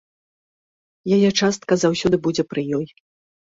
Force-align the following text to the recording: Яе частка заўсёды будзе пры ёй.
Яе 1.17 1.29
частка 1.39 1.73
заўсёды 1.83 2.15
будзе 2.27 2.43
пры 2.51 2.61
ёй. 2.81 2.85